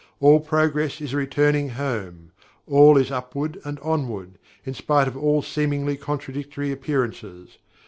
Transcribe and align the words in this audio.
All 0.19 0.39
progress 0.39 0.99
is 0.99 1.13
a 1.13 1.17
Returning 1.17 1.69
Home. 1.69 2.31
All 2.65 2.97
is 2.97 3.11
Upward 3.11 3.61
and 3.63 3.77
Onward, 3.81 4.39
in 4.65 4.73
spite 4.73 5.07
of 5.07 5.15
all 5.15 5.43
seemingly 5.43 5.95
contradictory 5.95 6.71
appearances. 6.71 7.59